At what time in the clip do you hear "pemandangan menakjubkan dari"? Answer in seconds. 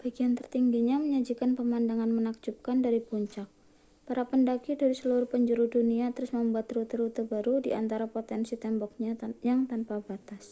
1.60-3.00